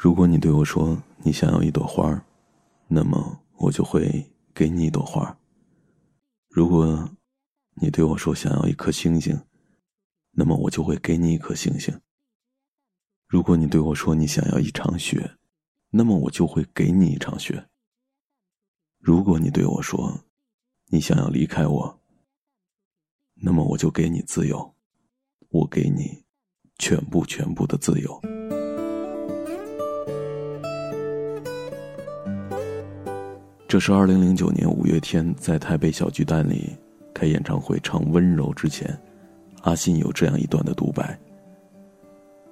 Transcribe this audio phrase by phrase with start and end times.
[0.00, 2.24] 如果你对我说你想要一朵花，
[2.86, 5.36] 那么我就会给你一朵花。
[6.48, 7.10] 如果
[7.74, 9.36] 你对我说想要一颗星星，
[10.30, 12.00] 那么我就会给你一颗星星。
[13.26, 15.36] 如果你对我说你想要一场雪，
[15.90, 17.68] 那么我就会给你一场雪。
[19.00, 20.24] 如果你对我说
[20.90, 22.00] 你想要离开我，
[23.34, 24.76] 那么我就给你自由，
[25.48, 26.22] 我给你
[26.78, 28.47] 全部全部的自由。
[33.68, 36.74] 这是二零零九年五月天在台北小巨蛋里
[37.12, 38.98] 开演唱会唱《温柔》之前，
[39.60, 41.18] 阿信有这样一段的独白。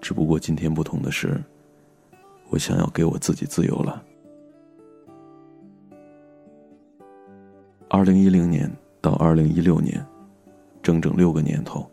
[0.00, 1.40] 只不过今天不同的是，
[2.48, 4.02] 我想要给我自己自由了。
[7.88, 8.68] 二零一零年
[9.00, 10.04] 到二零一六年，
[10.82, 11.88] 整整六个年头，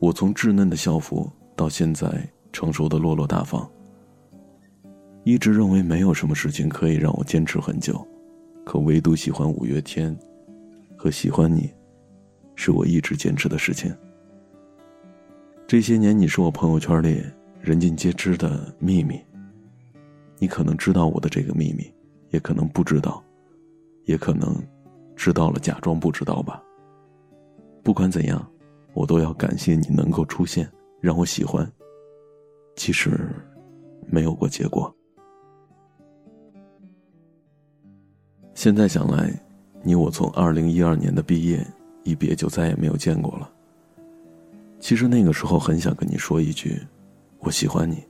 [0.00, 3.70] 我从稚嫩的校服到现在成熟的落落大方。
[5.24, 8.04] 一直认为没有什么事情可以让我坚持很久，
[8.64, 10.16] 可唯独喜欢五月天，
[10.96, 11.70] 和喜欢你，
[12.56, 13.94] 是我一直坚持的事情。
[15.66, 17.22] 这些年，你是我朋友圈里
[17.60, 19.20] 人尽皆知的秘密。
[20.38, 21.88] 你可能知道我的这个秘密，
[22.30, 23.22] 也可能不知道，
[24.06, 24.60] 也可能
[25.14, 26.60] 知道了假装不知道吧。
[27.84, 28.44] 不管怎样，
[28.92, 30.68] 我都要感谢你能够出现，
[31.00, 31.70] 让我喜欢。
[32.74, 33.30] 其实，
[34.08, 34.92] 没有过结果。
[38.62, 39.28] 现在想来，
[39.82, 41.66] 你我从二零一二年的毕业
[42.04, 43.50] 一别就再也没有见过了。
[44.78, 46.80] 其实那个时候很想跟你说一句，
[47.40, 48.04] 我喜欢你，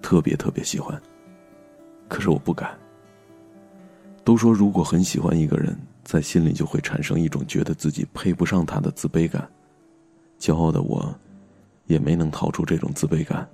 [0.00, 0.98] 特别特别喜欢。
[2.08, 2.74] 可是我不敢。
[4.24, 9.46] 都说如果很喜欢一个人，在心里就会产生一种觉得自己配不上他的自卑感。
[10.38, 11.14] 骄傲的我，
[11.84, 13.46] 也没能逃出这种自卑感。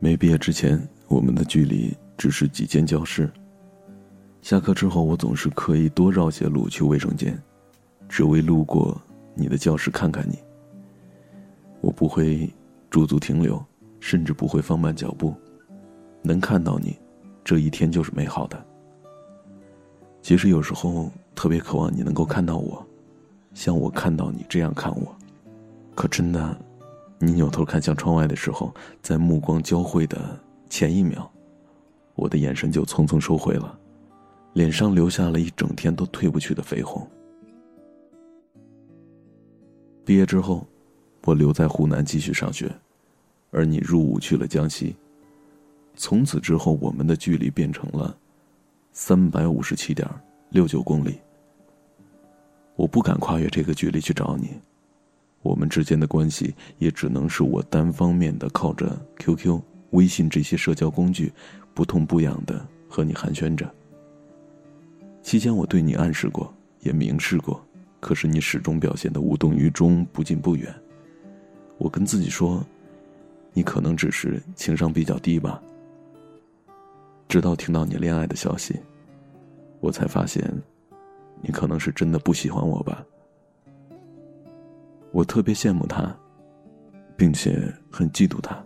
[0.00, 3.30] 没毕业之前，我们的距离只是几间教室。
[4.42, 7.40] 下课之后，我总是刻意多绕些路去卫生间，
[8.08, 9.00] 只为路过
[9.36, 10.36] 你的教室看看你。
[11.80, 12.52] 我不会
[12.90, 13.64] 驻足停留，
[14.00, 15.32] 甚至不会放慢脚步。
[16.22, 16.98] 能看到你，
[17.44, 18.60] 这一天就是美好的。
[20.20, 22.84] 其实有时候特别渴望你能够看到我，
[23.54, 25.16] 像我看到你这样看我。
[25.94, 26.58] 可真的，
[27.20, 30.36] 你扭头看向窗外的时候，在目光交汇的
[30.68, 31.30] 前一秒，
[32.16, 33.78] 我的眼神就匆匆收回了。
[34.52, 37.08] 脸上留下了一整天都褪不去的绯红。
[40.04, 40.66] 毕业之后，
[41.24, 42.70] 我留在湖南继续上学，
[43.50, 44.94] 而你入伍去了江西。
[45.94, 48.16] 从此之后，我们的距离变成了
[48.92, 50.08] 三百五十七点
[50.50, 51.18] 六九公里。
[52.74, 54.50] 我不敢跨越这个距离去找你，
[55.42, 59.60] 我们之间的关系也只能是我单方面的靠着 QQ、
[59.90, 61.32] 微信这些社交工具，
[61.74, 63.72] 不痛不痒的和你寒暄着。
[65.32, 67.58] 期间，我对你暗示过，也明示过，
[68.00, 70.70] 可是你始终表现的无动于衷，不近不远。
[71.78, 72.62] 我跟自己说，
[73.54, 75.58] 你可能只是情商比较低吧。
[77.28, 78.78] 直到听到你恋爱的消息，
[79.80, 80.52] 我才发现，
[81.40, 83.02] 你可能是真的不喜欢我吧。
[85.12, 86.14] 我特别羡慕他，
[87.16, 88.62] 并且很嫉妒他。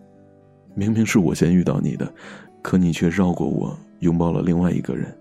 [0.74, 2.12] 明明是我先遇到你的，
[2.60, 5.16] 可你却绕过我，拥抱了另外一个人。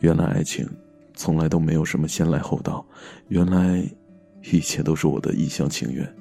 [0.00, 0.68] 原来爱情，
[1.14, 2.84] 从来都没有什么先来后到，
[3.28, 3.82] 原来，
[4.52, 6.16] 一切都是我的一厢情愿。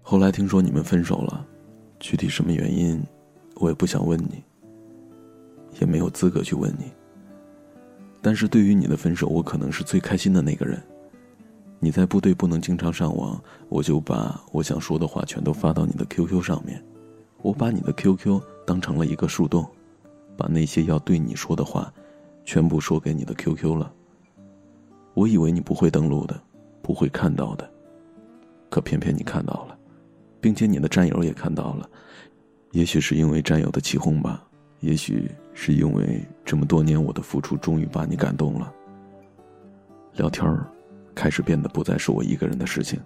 [0.00, 1.46] 后来听说你们分手了，
[2.00, 3.02] 具体什么原因，
[3.56, 4.42] 我也不想问你，
[5.78, 6.90] 也没有资格去问你。
[8.22, 10.82] 但是对于你的分手，我可能是最开心的那个人。
[11.78, 16.82] 你在部队不能经常上网，我就把我想说的话全都发到你的 QQ 上面，
[17.42, 19.64] 我把你的 QQ 当成了一个树洞。
[20.38, 21.92] 把那些要对你说的话，
[22.44, 23.92] 全部说给你的 QQ 了。
[25.14, 26.40] 我以为你不会登录的，
[26.80, 27.68] 不会看到的，
[28.70, 29.76] 可偏偏你看到了，
[30.40, 31.90] 并且你的战友也看到了。
[32.70, 34.46] 也许是因为战友的起哄吧，
[34.78, 38.72] 也许是因为这么多年我的付出终于把你感动了。
[40.14, 40.70] 聊天儿
[41.16, 43.00] 开始变得不再是我一个人的事情，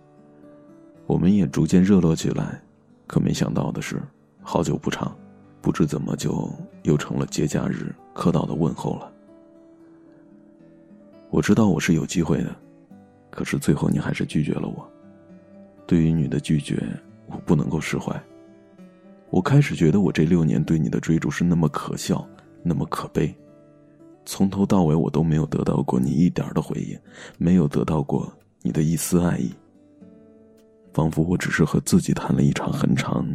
[1.07, 2.61] 我们也逐渐热络起来。
[3.07, 4.03] 可没想到的是，
[4.43, 5.17] 好久不长。
[5.63, 6.51] 不知怎么就
[6.83, 9.11] 又成了节假日客套的问候了。
[11.31, 12.55] 我知道我是有机会的，
[13.31, 14.87] 可是最后你还是拒绝了我。
[15.87, 16.83] 对于你的拒绝，
[17.27, 18.21] 我不能够释怀。
[19.31, 22.29] 我开始觉得我这六年对你的追逐是那么可笑，
[22.63, 23.35] 那么可悲。
[24.25, 26.99] 从头到尾我都没有得到过你一点的回应，
[27.39, 28.31] 没有得到过
[28.61, 29.51] 你的一丝爱意。
[30.93, 33.27] 仿佛我只是和自己谈了一场很长、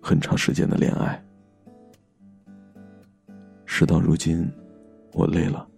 [0.00, 1.22] 很长时间的恋爱。
[3.70, 4.50] 事到如今，
[5.12, 5.68] 我累了，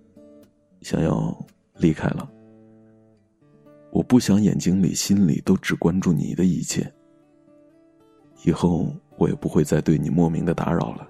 [0.81, 1.37] 想要
[1.76, 2.31] 离开了。
[3.90, 6.90] 我不想眼睛里、心里都只关注你的一切。
[8.44, 11.06] 以后我也不会再对你莫名的打扰了。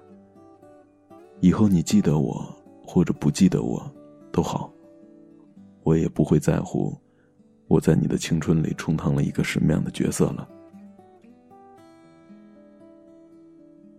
[1.39, 2.43] 以后你记得我
[2.83, 3.89] 或者不记得我，
[4.31, 4.73] 都好，
[5.83, 6.97] 我也不会在乎
[7.67, 10.49] 我在你的青春里充当了一个什么样的角色了。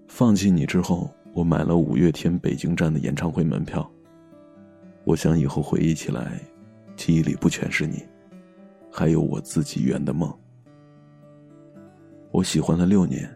[0.08, 3.90] 放弃你之后，我买了五月天北京站的演唱会门票。
[5.04, 6.40] 我想以后回忆起来，
[6.94, 8.06] 记忆里不全是你。
[8.90, 10.32] 还有我自己圆的梦。
[12.30, 13.34] 我喜欢了六年，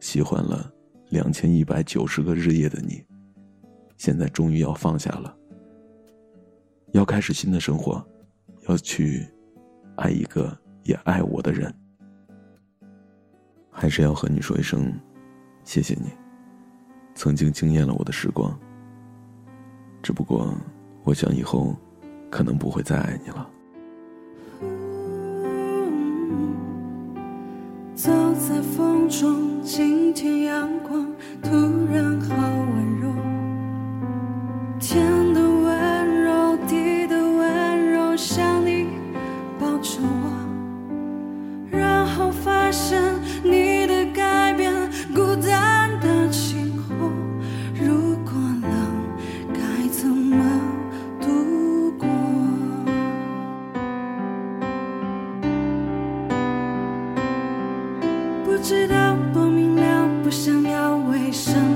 [0.00, 0.72] 喜欢了
[1.10, 3.04] 两千一百九十个日夜的你，
[3.98, 5.36] 现在终于要放下了，
[6.92, 8.02] 要开始新的生活，
[8.66, 9.28] 要去
[9.96, 11.72] 爱一个也爱我的人。
[13.70, 14.92] 还是要和你说一声，
[15.64, 16.10] 谢谢你，
[17.18, 18.56] 曾经惊艳了我的时光。
[20.00, 20.54] 只不过，
[21.02, 21.74] 我想以后
[22.30, 23.50] 可能不会再爱你了。
[27.96, 31.12] 走在风中，今天阳光
[31.42, 31.50] 突
[31.92, 32.47] 然好
[61.28, 61.67] 一生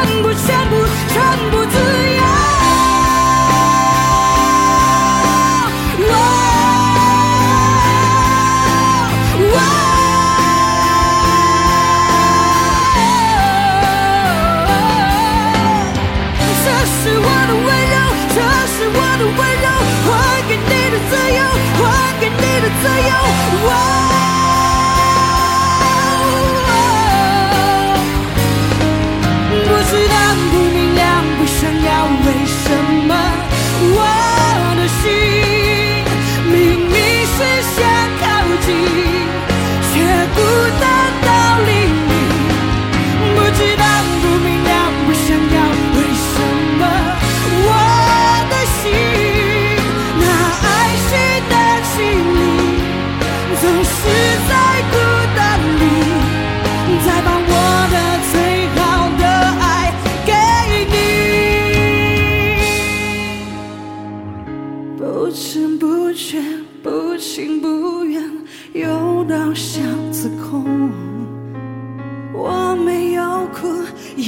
[0.00, 1.69] 全部，全部，全部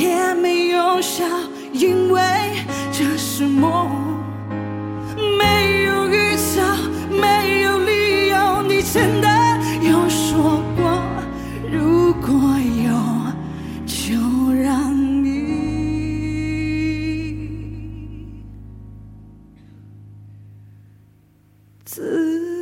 [0.03, 1.25] 也没有笑
[1.73, 2.21] 因为
[2.91, 3.89] 这是梦
[5.39, 6.61] 没有预兆
[7.09, 9.29] 没有理由你真的
[9.81, 11.01] 有说过
[11.71, 12.33] 如果
[12.85, 12.93] 有
[13.87, 14.93] 就让
[15.25, 15.63] 你。
[21.85, 22.62] 自